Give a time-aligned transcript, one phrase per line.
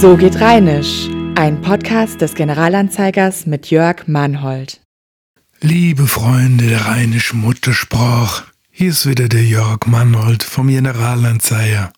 [0.00, 4.80] So geht Rheinisch, ein Podcast des Generalanzeigers mit Jörg Mannhold.
[5.60, 11.92] Liebe Freunde der rheinischen Muttersprach, hier ist wieder der Jörg Mannhold vom Generalanzeiger.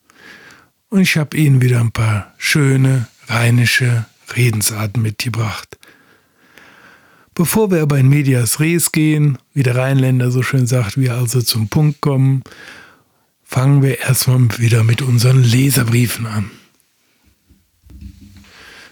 [0.88, 5.78] Und ich habe Ihnen wieder ein paar schöne rheinische Redensarten mitgebracht.
[7.34, 11.42] Bevor wir aber in Medias Res gehen, wie der Rheinländer so schön sagt, wir also
[11.42, 12.44] zum Punkt kommen,
[13.44, 16.50] fangen wir erstmal wieder mit unseren Leserbriefen an.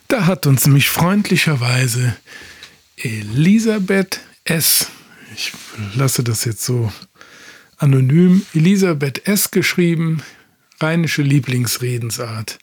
[0.09, 2.17] Da hat uns nämlich freundlicherweise
[2.97, 4.91] Elisabeth S.
[5.35, 5.53] Ich
[5.95, 6.91] lasse das jetzt so
[7.77, 8.41] anonym.
[8.55, 9.51] Elisabeth S.
[9.51, 10.23] geschrieben,
[10.81, 12.59] rheinische Lieblingsredensart.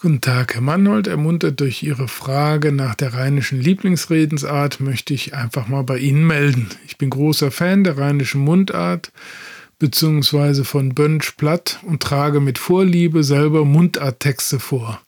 [0.00, 1.08] Guten Tag, Herr Mannold.
[1.08, 6.68] Ermuntert durch Ihre Frage nach der rheinischen Lieblingsredensart möchte ich einfach mal bei Ihnen melden.
[6.86, 9.10] Ich bin großer Fan der rheinischen Mundart
[9.80, 10.62] bzw.
[10.62, 15.02] von Bönsch Platt und trage mit Vorliebe selber Mundarttexte vor.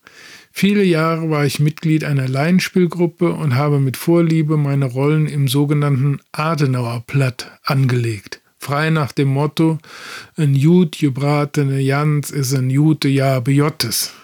[0.56, 6.20] Viele Jahre war ich Mitglied einer Laienspielgruppe und habe mit Vorliebe meine Rollen im sogenannten
[6.30, 8.40] Adenauer Platt angelegt.
[8.60, 9.78] Frei nach dem Motto,
[10.36, 14.14] ein Jud gebratene Jans ist ein Jute ja bejottes.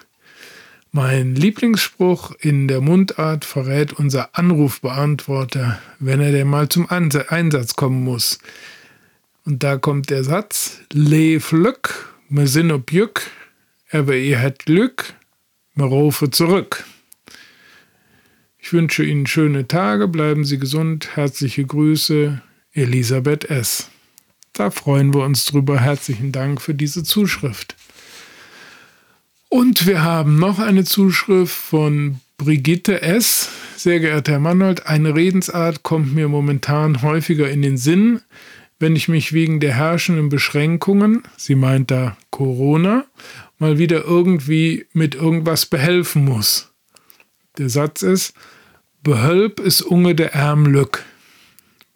[0.93, 8.05] Mein Lieblingsspruch in der Mundart verrät unser Anrufbeantworter, wenn er denn mal zum Einsatz kommen
[8.05, 8.39] muss.
[9.45, 13.21] Und da kommt der Satz, Leef Lück, me sin ob Jück,
[13.91, 15.13] aber ihr hat Glück,
[15.73, 16.85] Marofe zurück.
[18.59, 21.15] Ich wünsche Ihnen schöne Tage, bleiben Sie gesund.
[21.15, 22.41] Herzliche Grüße,
[22.73, 23.89] Elisabeth S.
[24.53, 25.79] Da freuen wir uns drüber.
[25.79, 27.75] Herzlichen Dank für diese Zuschrift.
[29.49, 33.49] Und wir haben noch eine Zuschrift von Brigitte S.
[33.75, 38.21] Sehr geehrter Herr Mannold, eine Redensart kommt mir momentan häufiger in den Sinn,
[38.79, 43.05] wenn ich mich wegen der herrschenden Beschränkungen, sie meint da Corona,
[43.61, 46.73] mal wieder irgendwie mit irgendwas behelfen muss.
[47.59, 48.33] Der Satz ist,
[49.03, 51.05] Behölp ist unge der Ärmlück.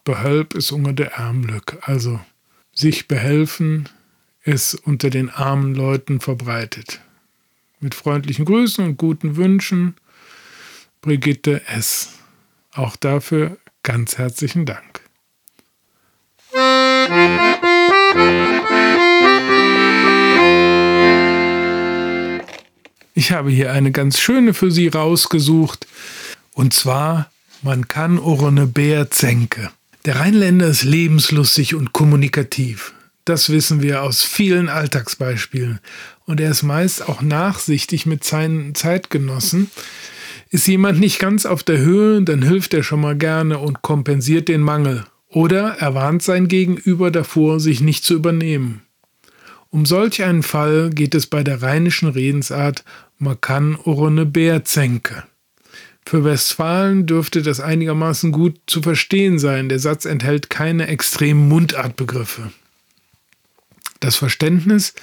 [0.03, 1.79] Behölp ist unge der Ärmlück.
[1.81, 2.19] Also
[2.71, 3.89] sich behelfen
[4.43, 7.01] ist unter den armen Leuten verbreitet.
[7.79, 9.95] Mit freundlichen Grüßen und guten Wünschen,
[11.01, 12.19] Brigitte S.
[12.73, 15.01] Auch dafür ganz herzlichen Dank.
[23.17, 25.87] Ich habe hier eine ganz schöne für Sie rausgesucht.
[26.51, 27.31] Und zwar,
[27.61, 29.71] man kann ohne Bär zänke.
[30.03, 32.93] Der Rheinländer ist lebenslustig und kommunikativ.
[33.23, 35.79] Das wissen wir aus vielen Alltagsbeispielen.
[36.25, 39.71] Und er ist meist auch nachsichtig mit seinen Zeitgenossen.
[40.49, 44.49] Ist jemand nicht ganz auf der Höhe, dann hilft er schon mal gerne und kompensiert
[44.49, 45.05] den Mangel.
[45.29, 48.81] Oder er warnt sein Gegenüber davor, sich nicht zu übernehmen.
[49.75, 52.85] Um solch einen Fall geht es bei der rheinischen Redensart
[53.17, 55.23] man kann ohne Bärzänke.
[56.05, 59.69] Für Westfalen dürfte das einigermaßen gut zu verstehen sein.
[59.69, 62.51] Der Satz enthält keine extremen Mundartbegriffe.
[63.99, 64.93] Das Verständnis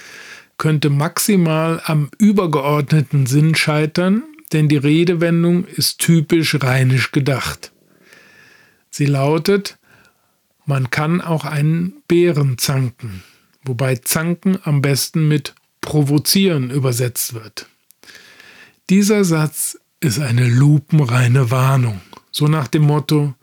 [0.57, 7.73] könnte maximal am übergeordneten Sinn scheitern, denn die Redewendung ist typisch rheinisch gedacht.
[8.89, 9.77] Sie lautet,
[10.65, 13.23] man kann auch einen Bären zanken,
[13.65, 17.67] wobei zanken am besten mit provozieren übersetzt wird.
[18.89, 22.01] Dieser Satz ist eine lupenreine Warnung,
[22.31, 23.33] so nach dem Motto,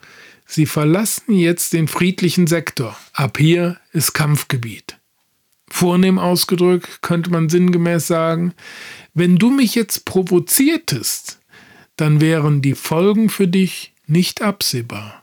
[0.47, 4.99] Sie verlassen jetzt den friedlichen Sektor, ab hier ist Kampfgebiet.
[5.69, 8.53] Vornehm ausgedrückt könnte man sinngemäß sagen,
[9.15, 11.41] wenn du mich jetzt provoziertest,
[11.95, 15.23] dann wären die Folgen für dich nicht absehbar.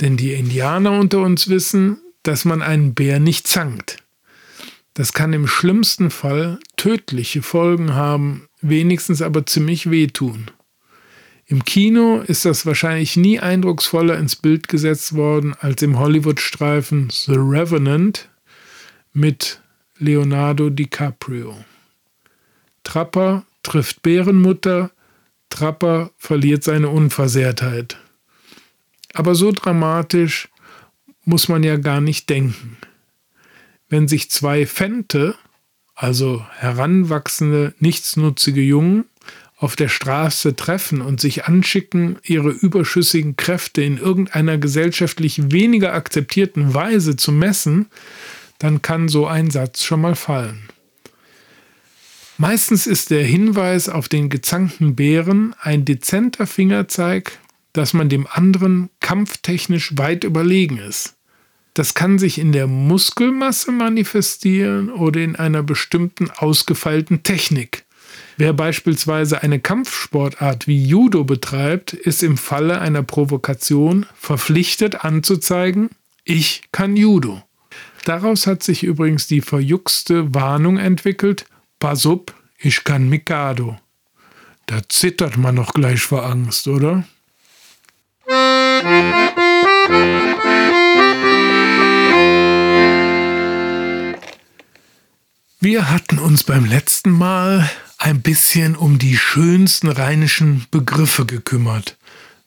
[0.00, 3.98] Denn die Indianer unter uns wissen, dass man einen Bär nicht zankt.
[4.94, 10.50] Das kann im schlimmsten Fall tödliche Folgen haben, wenigstens aber ziemlich wehtun.
[11.46, 17.34] Im Kino ist das wahrscheinlich nie eindrucksvoller ins Bild gesetzt worden als im Hollywood-Streifen The
[17.34, 18.30] Revenant
[19.12, 19.60] mit
[19.98, 21.54] Leonardo DiCaprio.
[22.82, 24.90] Trapper trifft Bärenmutter,
[25.50, 27.98] Trapper verliert seine Unversehrtheit.
[29.12, 30.48] Aber so dramatisch
[31.24, 32.78] muss man ja gar nicht denken.
[33.88, 35.36] Wenn sich zwei Fente
[35.94, 39.04] also heranwachsende, nichtsnutzige Jungen,
[39.56, 46.74] auf der Straße treffen und sich anschicken, ihre überschüssigen Kräfte in irgendeiner gesellschaftlich weniger akzeptierten
[46.74, 47.86] Weise zu messen,
[48.58, 50.68] dann kann so ein Satz schon mal fallen.
[52.36, 57.38] Meistens ist der Hinweis auf den gezankten Bären ein dezenter Fingerzeig,
[57.72, 61.14] dass man dem anderen kampftechnisch weit überlegen ist.
[61.74, 67.84] Das kann sich in der Muskelmasse manifestieren oder in einer bestimmten ausgefeilten Technik.
[68.36, 75.90] Wer beispielsweise eine Kampfsportart wie Judo betreibt, ist im Falle einer Provokation verpflichtet anzuzeigen,
[76.24, 77.42] ich kann Judo.
[78.04, 81.46] Daraus hat sich übrigens die verjuckste Warnung entwickelt,
[81.80, 83.78] pass up, ich kann Mikado.
[84.66, 87.04] Da zittert man noch gleich vor Angst, oder?
[95.64, 101.96] Wir hatten uns beim letzten Mal ein bisschen um die schönsten rheinischen Begriffe gekümmert.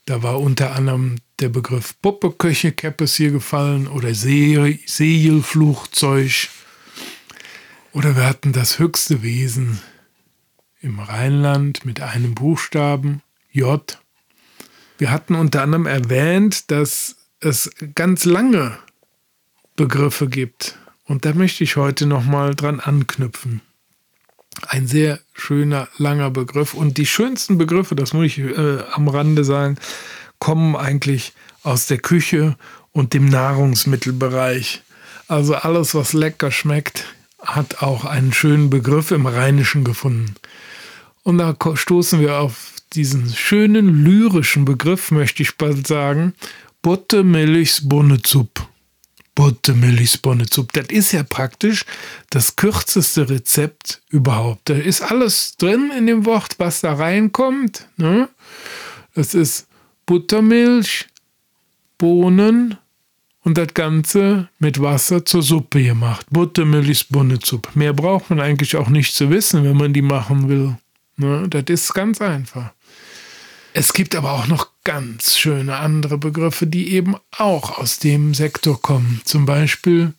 [0.06, 6.50] Da war unter anderem der Begriff Puppeköche Keppes hier gefallen oder See Segelflugzeug.
[7.92, 9.82] Oder wir hatten das höchste Wesen
[10.80, 14.00] im Rheinland mit einem Buchstaben J.
[15.00, 18.78] Wir hatten unter anderem erwähnt, dass es ganz lange
[19.76, 20.78] Begriffe gibt.
[21.08, 23.62] Und da möchte ich heute nochmal dran anknüpfen.
[24.68, 26.74] Ein sehr schöner, langer Begriff.
[26.74, 29.78] Und die schönsten Begriffe, das muss ich äh, am Rande sagen,
[30.40, 31.34] kommen eigentlich
[31.64, 32.58] aus der Küche
[32.92, 34.82] und dem Nahrungsmittelbereich.
[35.28, 37.06] Also alles, was lecker schmeckt,
[37.42, 40.36] hat auch einen schönen Begriff im Rheinischen gefunden.
[41.24, 46.34] Und da stoßen wir auf diesen schönen lyrischen Begriff, möchte ich bald sagen,
[46.82, 47.24] Butte
[49.38, 49.38] Milchs Bonnezup.
[49.38, 50.74] Buttermilchs Bonnezup.
[50.74, 51.86] Das ist ja praktisch
[52.30, 54.70] das kürzeste Rezept überhaupt.
[54.70, 57.88] Da ist alles drin in dem Wort, was da reinkommt.
[57.98, 58.30] Ne?
[59.14, 59.68] Das ist
[60.06, 61.08] Buttermilch,
[61.98, 62.78] Bohnen
[63.44, 66.26] und das Ganze mit Wasser zur Suppe gemacht.
[66.30, 67.76] Buttermilchs Bonnezup.
[67.76, 70.78] Mehr braucht man eigentlich auch nicht zu wissen, wenn man die machen will.
[71.16, 71.48] Ne?
[71.50, 72.74] Das ist ganz einfach.
[73.80, 78.82] Es gibt aber auch noch ganz schöne andere Begriffe, die eben auch aus dem Sektor
[78.82, 79.22] kommen.
[79.24, 80.16] Zum Beispiel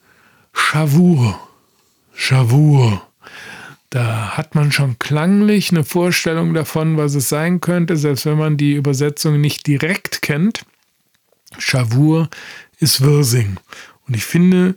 [0.52, 1.40] Schavour.
[2.14, 3.02] Schavour.
[3.90, 8.56] Da hat man schon klanglich eine Vorstellung davon, was es sein könnte, selbst wenn man
[8.58, 10.64] die Übersetzung nicht direkt kennt.
[11.58, 12.30] Schavour
[12.78, 13.56] ist Wirsing.
[14.06, 14.76] Und ich finde,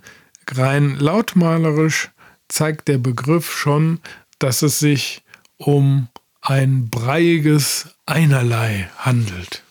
[0.50, 2.10] rein lautmalerisch
[2.48, 4.00] zeigt der Begriff schon,
[4.40, 5.22] dass es sich
[5.58, 6.08] um
[6.42, 9.64] ein breiiges Einerlei handelt.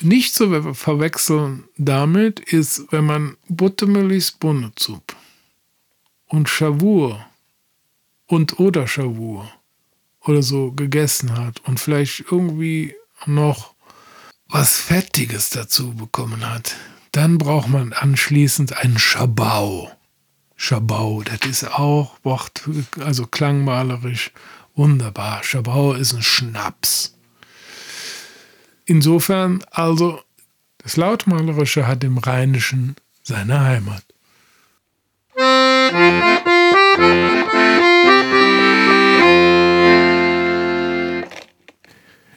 [0.00, 5.16] Nicht zu verwechseln damit ist, wenn man Buttermilchs Bunnezup
[6.26, 7.24] und Schawur
[8.26, 9.50] und oder Schawur
[10.20, 12.94] oder so gegessen hat und vielleicht irgendwie
[13.26, 13.74] noch
[14.48, 16.76] was Fettiges dazu bekommen hat,
[17.12, 19.90] dann braucht man anschließend einen Schabau.
[20.56, 22.68] Schabau, das ist auch Wort,
[23.00, 24.32] also klangmalerisch
[24.78, 25.42] wunderbar.
[25.42, 27.18] Schabau ist ein Schnaps.
[28.86, 30.22] Insofern also,
[30.78, 34.04] das Lautmalerische hat im Rheinischen seine Heimat.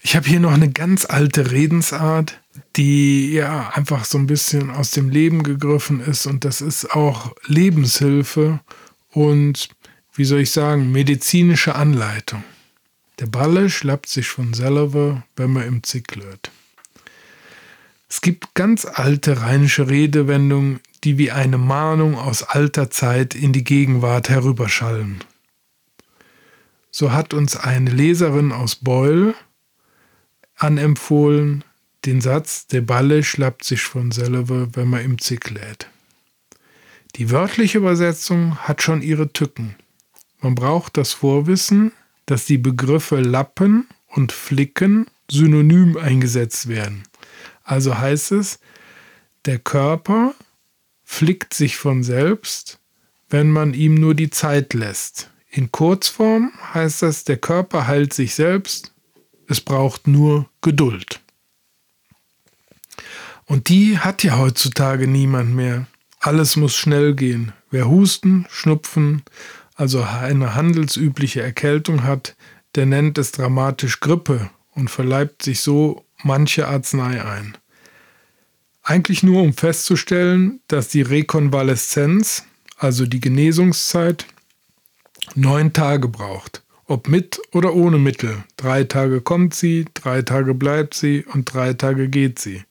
[0.03, 2.41] Ich habe hier noch eine ganz alte Redensart,
[2.75, 7.33] die ja einfach so ein bisschen aus dem Leben gegriffen ist und das ist auch
[7.45, 8.59] Lebenshilfe
[9.11, 9.69] und
[10.13, 12.43] wie soll ich sagen, medizinische Anleitung.
[13.19, 16.51] Der Balle schlappt sich von selber, wenn man im Zick löt.
[18.09, 23.63] Es gibt ganz alte rheinische Redewendungen, die wie eine Mahnung aus alter Zeit in die
[23.63, 25.23] Gegenwart herüberschallen.
[26.91, 29.33] So hat uns eine Leserin aus Beul
[30.57, 31.63] anempfohlen,
[32.05, 35.87] den Satz, der Balle schlappt sich von selber, wenn man im Zick lädt.
[37.15, 39.75] Die wörtliche Übersetzung hat schon ihre Tücken.
[40.41, 41.91] Man braucht das Vorwissen,
[42.25, 47.03] dass die Begriffe Lappen und Flicken synonym eingesetzt werden.
[47.63, 48.59] Also heißt es,
[49.45, 50.33] der Körper
[51.03, 52.79] flickt sich von selbst,
[53.29, 55.29] wenn man ihm nur die Zeit lässt.
[55.49, 58.93] In Kurzform heißt das, der Körper heilt sich selbst,
[59.47, 61.19] es braucht nur Geduld.
[63.45, 65.87] Und die hat ja heutzutage niemand mehr.
[66.19, 67.51] Alles muss schnell gehen.
[67.69, 69.23] Wer Husten, Schnupfen
[69.81, 72.35] also eine handelsübliche Erkältung hat,
[72.75, 77.57] der nennt es dramatisch Grippe und verleibt sich so manche Arznei ein.
[78.83, 82.43] Eigentlich nur um festzustellen, dass die Rekonvaleszenz,
[82.77, 84.27] also die Genesungszeit,
[85.33, 86.61] neun Tage braucht.
[86.85, 88.43] Ob mit oder ohne Mittel.
[88.57, 92.61] Drei Tage kommt sie, drei Tage bleibt sie und drei Tage geht sie.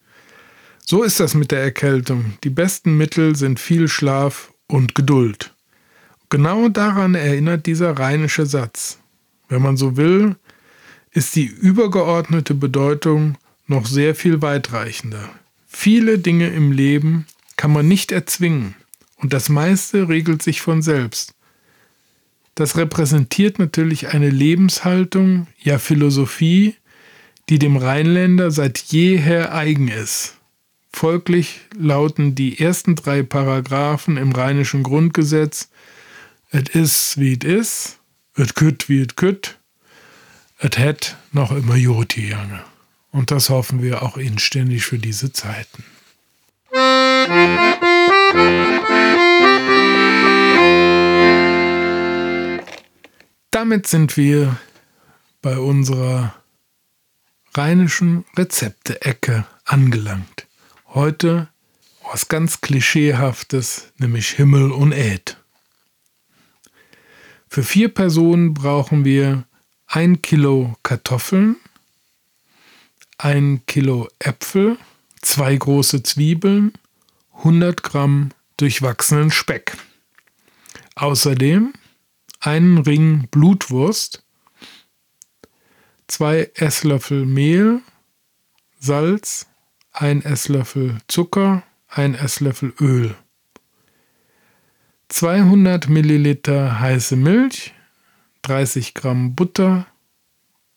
[0.86, 2.34] So ist das mit der Erkältung.
[2.44, 5.52] Die besten Mittel sind viel Schlaf und Geduld.
[6.30, 8.98] Genau daran erinnert dieser rheinische Satz.
[9.48, 10.36] Wenn man so will,
[11.10, 15.28] ist die übergeordnete Bedeutung noch sehr viel weitreichender.
[15.66, 18.76] Viele Dinge im Leben kann man nicht erzwingen
[19.16, 21.34] und das meiste regelt sich von selbst.
[22.54, 26.76] Das repräsentiert natürlich eine Lebenshaltung, ja Philosophie,
[27.48, 30.36] die dem Rheinländer seit jeher eigen ist.
[30.92, 35.70] Folglich lauten die ersten drei Paragraphen im rheinischen Grundgesetz
[36.52, 37.98] Et is wie et is,
[38.36, 39.56] et kütt wie et kütt,
[40.58, 42.64] et het noch immer Joti jange.
[43.12, 45.84] Und das hoffen wir auch inständig für diese Zeiten.
[53.52, 54.56] Damit sind wir
[55.42, 56.34] bei unserer
[57.54, 60.48] rheinischen Rezepte-Ecke angelangt.
[60.88, 61.48] Heute
[62.10, 65.39] was ganz Klischeehaftes, nämlich Himmel und Äd.
[67.52, 69.44] Für vier Personen brauchen wir
[69.88, 71.56] ein Kilo Kartoffeln,
[73.18, 74.78] ein Kilo Äpfel,
[75.20, 76.72] zwei große Zwiebeln,
[77.38, 79.76] 100 Gramm durchwachsenen Speck.
[80.94, 81.72] Außerdem
[82.38, 84.22] einen Ring Blutwurst,
[86.06, 87.82] zwei Esslöffel Mehl,
[88.78, 89.48] Salz,
[89.90, 93.16] ein Esslöffel Zucker, ein Esslöffel Öl,
[95.10, 97.74] 200 Milliliter heiße Milch,
[98.42, 99.86] 30 Gramm Butter,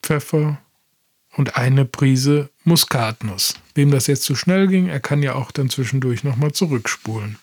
[0.01, 0.59] Pfeffer
[1.37, 3.53] und eine Prise Muskatnuss.
[3.75, 7.37] Wem das jetzt zu schnell ging, er kann ja auch dann zwischendurch nochmal zurückspulen.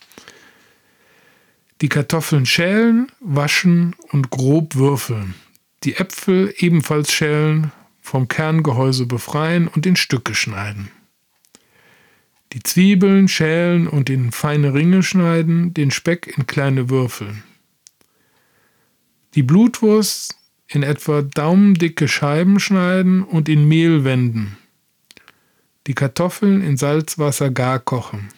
[1.80, 5.34] Die Kartoffeln schälen, waschen und grob würfeln.
[5.84, 7.70] Die Äpfel ebenfalls schälen,
[8.00, 10.90] vom Kerngehäuse befreien und in Stücke schneiden.
[12.52, 17.34] Die Zwiebeln schälen und in feine Ringe schneiden, den Speck in kleine Würfel.
[19.34, 24.56] Die Blutwurst in etwa daumendicke Scheiben schneiden und in Mehl wenden.
[25.86, 28.28] Die Kartoffeln in Salzwasser gar kochen.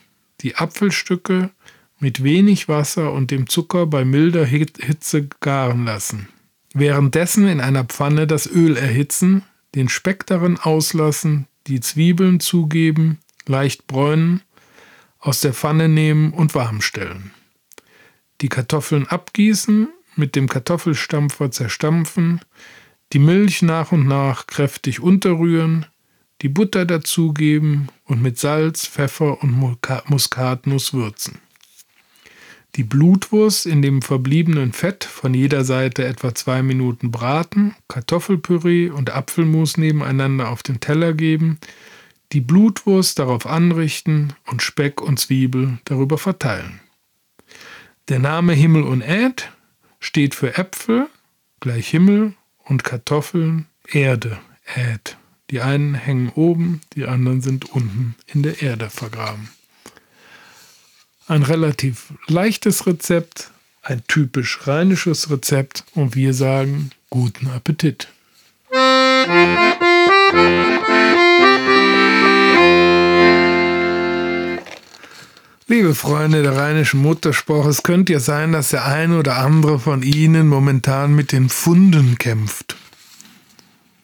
[0.41, 1.51] Die Apfelstücke
[1.99, 6.29] mit wenig Wasser und dem Zucker bei milder Hitze garen lassen.
[6.75, 9.43] Währenddessen in einer Pfanne das Öl erhitzen,
[9.75, 14.43] den Speck darin auslassen, die Zwiebeln zugeben, leicht bräunen,
[15.19, 17.33] aus der Pfanne nehmen und warm stellen.
[18.41, 22.41] Die Kartoffeln abgießen, mit dem Kartoffelstampfer zerstampfen,
[23.13, 25.87] die Milch nach und nach kräftig unterrühren,
[26.43, 29.53] die Butter dazugeben und mit Salz, Pfeffer und
[30.09, 31.39] Muskatnuss würzen.
[32.75, 39.11] Die Blutwurst in dem verbliebenen Fett von jeder Seite etwa zwei Minuten braten, Kartoffelpüree und
[39.11, 41.59] Apfelmus nebeneinander auf den Teller geben,
[42.33, 46.81] die Blutwurst darauf anrichten und Speck und Zwiebel darüber verteilen.
[48.09, 49.51] Der Name Himmel und Äd
[50.01, 51.09] steht für Äpfel
[51.61, 52.35] gleich Himmel
[52.65, 54.39] und Kartoffeln Erde,
[54.75, 55.17] Äd.
[55.51, 59.51] Die einen hängen oben, die anderen sind unten in der Erde vergraben.
[61.27, 63.51] Ein relativ leichtes Rezept,
[63.83, 68.09] ein typisch rheinisches Rezept und wir sagen guten Appetit.
[75.73, 80.03] Liebe Freunde der rheinischen Muttersprache, es könnte ja sein, dass der eine oder andere von
[80.03, 82.77] Ihnen momentan mit den Funden kämpft.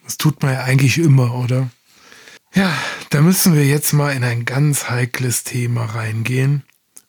[0.03, 1.69] Das tut man ja eigentlich immer, oder?
[2.55, 2.73] Ja,
[3.11, 6.63] da müssen wir jetzt mal in ein ganz heikles Thema reingehen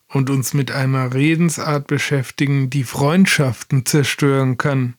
[0.08, 4.92] und uns mit einer Redensart beschäftigen, die Freundschaften zerstören kann.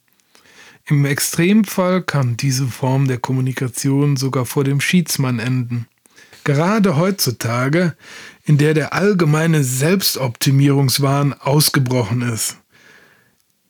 [0.88, 5.86] Im Extremfall kann diese Form der Kommunikation sogar vor dem Schiedsmann enden.
[6.44, 7.96] Gerade heutzutage,
[8.44, 12.58] in der der allgemeine Selbstoptimierungswahn ausgebrochen ist.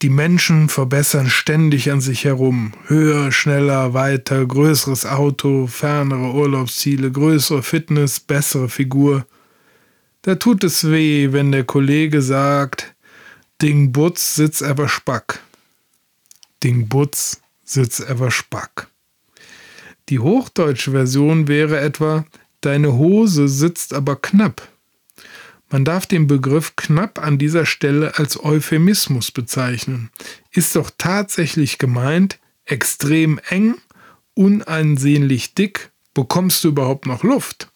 [0.02, 2.74] Die Menschen verbessern ständig an sich herum.
[2.88, 9.28] Höher, schneller, weiter, größeres Auto, fernere Urlaubsziele, größere Fitness, bessere Figur.
[10.24, 12.96] Da tut es weh, wenn der Kollege sagt,
[13.62, 15.40] Ding Butz sitzt aber Spack.
[16.64, 18.88] Ding Butz sitzt aber Spack.
[20.10, 22.26] Die hochdeutsche Version wäre etwa,
[22.62, 24.68] Deine Hose sitzt aber knapp.
[25.70, 30.10] Man darf den Begriff knapp an dieser Stelle als Euphemismus bezeichnen.
[30.52, 33.76] Ist doch tatsächlich gemeint, extrem eng,
[34.34, 37.72] unansehnlich dick, bekommst du überhaupt noch Luft?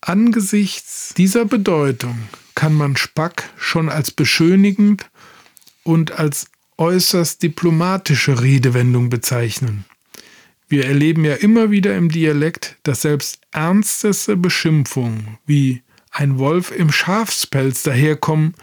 [0.00, 5.10] Angesichts dieser Bedeutung kann man Spack schon als beschönigend
[5.84, 6.46] und als
[6.78, 9.84] äußerst diplomatische Redewendung bezeichnen.
[10.68, 16.90] Wir erleben ja immer wieder im Dialekt, dass selbst ernsteste Beschimpfungen wie ein Wolf im
[16.90, 18.54] Schafspelz daherkommen,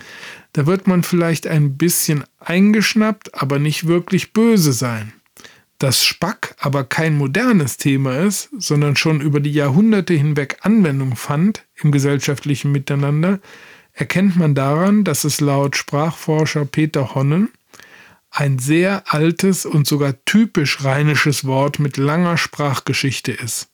[0.54, 5.14] da wird man vielleicht ein bisschen eingeschnappt, aber nicht wirklich böse sein.
[5.80, 11.66] Dass Spack aber kein modernes Thema ist, sondern schon über die Jahrhunderte hinweg Anwendung fand
[11.76, 13.40] im gesellschaftlichen Miteinander,
[13.94, 17.50] erkennt man daran, dass es laut Sprachforscher Peter Honnen
[18.34, 23.70] ein sehr altes und sogar typisch rheinisches Wort mit langer Sprachgeschichte ist.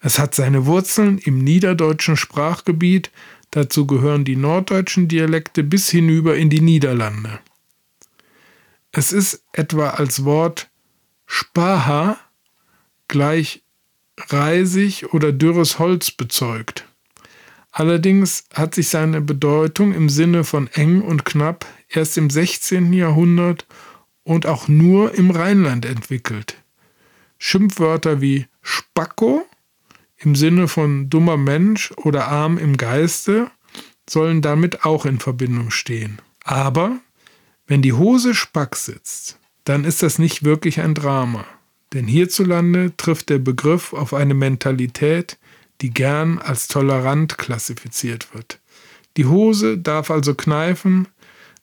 [0.00, 3.10] Es hat seine Wurzeln im niederdeutschen Sprachgebiet,
[3.50, 7.38] dazu gehören die norddeutschen Dialekte bis hinüber in die Niederlande.
[8.90, 10.70] Es ist etwa als Wort
[11.26, 12.18] Spaha
[13.08, 13.62] gleich
[14.28, 16.86] reisig oder dürres Holz bezeugt.
[17.70, 22.92] Allerdings hat sich seine Bedeutung im Sinne von eng und knapp erst im 16.
[22.92, 23.66] Jahrhundert
[24.22, 26.56] und auch nur im Rheinland entwickelt.
[27.38, 29.46] Schimpfwörter wie Spacko
[30.16, 33.50] im Sinne von dummer Mensch oder arm im Geiste
[34.08, 36.20] sollen damit auch in Verbindung stehen.
[36.44, 36.98] Aber
[37.66, 41.46] wenn die Hose spack sitzt, dann ist das nicht wirklich ein Drama.
[41.92, 45.38] Denn hierzulande trifft der Begriff auf eine Mentalität,
[45.80, 48.60] die gern als tolerant klassifiziert wird.
[49.16, 51.08] Die Hose darf also kneifen,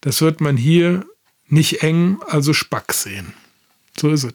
[0.02, 1.06] das wird man hier
[1.48, 3.34] nicht eng, also Spack sehen.
[3.98, 4.34] So ist es.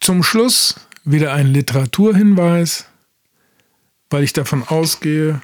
[0.00, 2.86] Zum Schluss wieder ein Literaturhinweis,
[4.10, 5.42] weil ich davon ausgehe,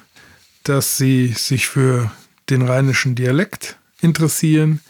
[0.63, 2.11] dass Sie sich für
[2.49, 4.81] den rheinischen Dialekt interessieren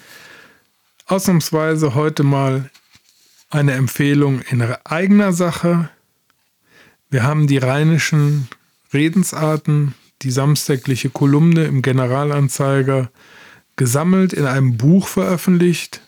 [1.10, 2.70] ausnahmsweise heute mal
[3.50, 5.90] eine Empfehlung in eigener Sache.
[7.10, 8.48] Wir haben die rheinischen
[8.94, 13.10] Redensarten, die samstägliche Kolumne im Generalanzeiger
[13.76, 16.02] gesammelt, in einem Buch veröffentlicht.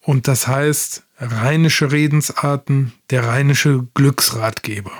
[0.00, 4.90] Und das heißt Rheinische Redensarten, der rheinische Glücksratgeber.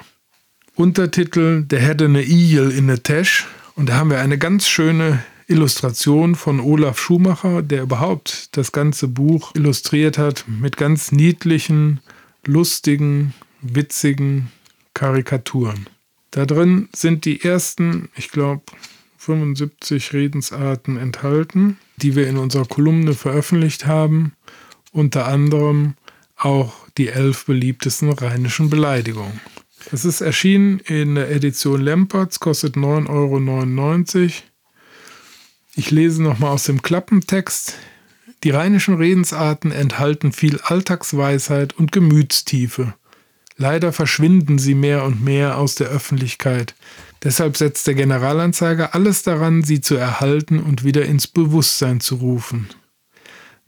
[0.76, 3.48] Untertitel Der hätte ne Igel in ne Tesch.
[3.74, 9.08] Und da haben wir eine ganz schöne Illustration von Olaf Schumacher, der überhaupt das ganze
[9.08, 12.00] Buch illustriert hat mit ganz niedlichen,
[12.46, 14.52] lustigen, witzigen
[14.94, 15.86] Karikaturen.
[16.30, 18.62] Da drin sind die ersten, ich glaube,
[19.18, 24.32] 75 Redensarten enthalten, die wir in unserer Kolumne veröffentlicht haben,
[24.92, 25.94] unter anderem
[26.36, 29.40] auch die elf beliebtesten rheinischen Beleidigungen.
[29.90, 34.32] Es ist erschienen in der Edition Lempertz, kostet 9,99 Euro.
[35.74, 37.76] Ich lese nochmal aus dem Klappentext.
[38.44, 42.94] Die rheinischen Redensarten enthalten viel Alltagsweisheit und Gemütstiefe.
[43.56, 46.74] Leider verschwinden sie mehr und mehr aus der Öffentlichkeit.
[47.22, 52.68] Deshalb setzt der Generalanzeiger alles daran, sie zu erhalten und wieder ins Bewusstsein zu rufen.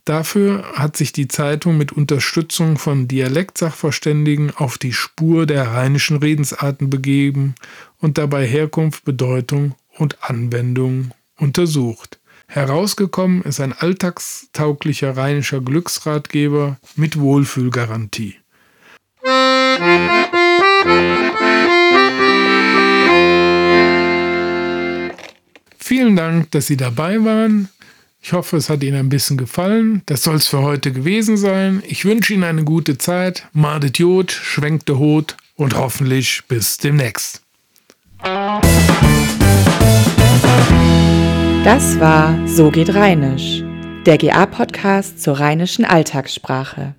[0.05, 6.91] Dafür hat sich die Zeitung mit Unterstützung von Dialektsachverständigen auf die Spur der rheinischen Redensarten
[6.91, 7.55] begeben
[7.97, 12.19] und dabei Herkunft, Bedeutung und Anwendung untersucht.
[12.47, 18.35] Herausgekommen ist ein alltagstauglicher rheinischer Glücksratgeber mit Wohlfühlgarantie.
[25.77, 27.69] Vielen Dank, dass Sie dabei waren.
[28.21, 30.01] Ich hoffe, es hat Ihnen ein bisschen gefallen.
[30.07, 31.83] Das soll es für heute gewesen sein.
[31.87, 33.47] Ich wünsche Ihnen eine gute Zeit.
[33.53, 37.43] Madet Jod, schwenkt der Hut und hoffentlich bis demnächst.
[41.63, 43.63] Das war So geht Rheinisch,
[44.07, 46.95] der GA-Podcast zur rheinischen Alltagssprache.